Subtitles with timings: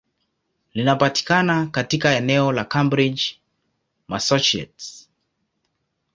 [0.73, 3.39] Linapatikana katika eneo la Cambridge,
[4.07, 5.09] Massachusetts.